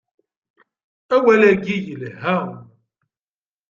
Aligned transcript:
Awal-agi 1.15 1.77
yelha. 1.85 2.37